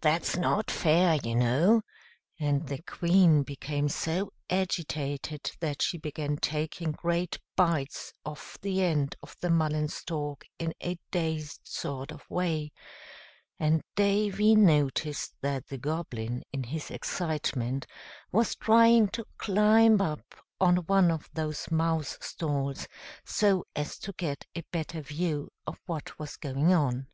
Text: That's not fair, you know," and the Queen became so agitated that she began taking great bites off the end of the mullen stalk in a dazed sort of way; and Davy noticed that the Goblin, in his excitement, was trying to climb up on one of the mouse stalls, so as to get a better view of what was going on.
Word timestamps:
That's 0.00 0.36
not 0.36 0.72
fair, 0.72 1.20
you 1.22 1.36
know," 1.36 1.82
and 2.40 2.66
the 2.66 2.82
Queen 2.82 3.44
became 3.44 3.88
so 3.88 4.32
agitated 4.50 5.52
that 5.60 5.82
she 5.82 5.98
began 5.98 6.36
taking 6.38 6.90
great 6.90 7.38
bites 7.54 8.12
off 8.26 8.58
the 8.60 8.82
end 8.82 9.14
of 9.22 9.36
the 9.40 9.50
mullen 9.50 9.86
stalk 9.86 10.44
in 10.58 10.74
a 10.82 10.98
dazed 11.12 11.60
sort 11.62 12.10
of 12.10 12.28
way; 12.28 12.72
and 13.60 13.84
Davy 13.94 14.56
noticed 14.56 15.34
that 15.42 15.68
the 15.68 15.78
Goblin, 15.78 16.42
in 16.52 16.64
his 16.64 16.90
excitement, 16.90 17.86
was 18.32 18.56
trying 18.56 19.06
to 19.10 19.24
climb 19.36 20.00
up 20.00 20.34
on 20.60 20.78
one 20.88 21.12
of 21.12 21.28
the 21.34 21.56
mouse 21.70 22.18
stalls, 22.20 22.88
so 23.24 23.64
as 23.76 23.96
to 24.00 24.12
get 24.14 24.44
a 24.56 24.64
better 24.72 25.00
view 25.02 25.50
of 25.68 25.78
what 25.86 26.18
was 26.18 26.36
going 26.36 26.72
on. 26.74 27.06